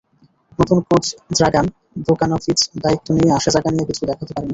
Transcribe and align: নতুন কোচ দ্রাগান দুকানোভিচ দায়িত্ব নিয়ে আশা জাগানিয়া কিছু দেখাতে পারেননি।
নতুন 0.59 0.77
কোচ 0.87 1.05
দ্রাগান 1.31 1.65
দুকানোভিচ 2.05 2.59
দায়িত্ব 2.83 3.07
নিয়ে 3.17 3.31
আশা 3.37 3.49
জাগানিয়া 3.55 3.87
কিছু 3.89 4.01
দেখাতে 4.03 4.31
পারেননি। 4.31 4.49